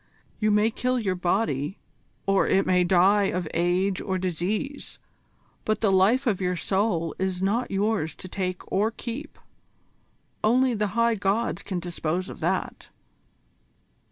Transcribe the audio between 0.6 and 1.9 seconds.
kill your body,